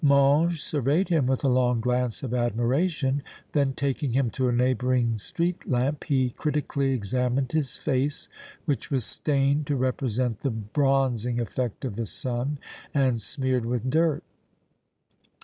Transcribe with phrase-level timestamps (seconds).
[0.03, 5.19] Mange surveyed him with a long glance of admiration; then taking him to a neighboring
[5.19, 8.27] street lamp, he critically examined his face,
[8.65, 12.57] which was stained to represent the bronzing effect of the sun
[12.95, 14.23] and smeared with dirt.